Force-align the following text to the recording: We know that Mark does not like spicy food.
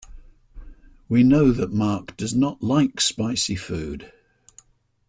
We 1.07 1.21
know 1.21 1.51
that 1.51 1.73
Mark 1.73 2.17
does 2.17 2.33
not 2.33 2.63
like 2.63 2.99
spicy 2.99 3.53
food. 3.55 4.11